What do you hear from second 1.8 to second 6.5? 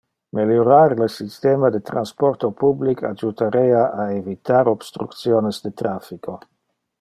transporto public adjutarea a evitar obstructiones de traffico.